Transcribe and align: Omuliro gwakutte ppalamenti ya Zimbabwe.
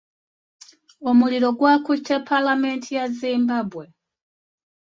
Omuliro 1.09 1.49
gwakutte 1.59 2.15
ppalamenti 2.23 2.89
ya 2.97 3.05
Zimbabwe. 3.17 3.85